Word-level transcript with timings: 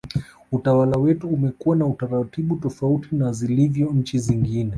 utawala 0.51 0.97
wetu 0.97 1.29
umekuwa 1.29 1.75
na 1.75 1.85
utaratibu 1.87 2.55
tofauti 2.55 3.15
na 3.15 3.31
zilivyo 3.33 3.91
nchi 3.91 4.19
zingine 4.19 4.69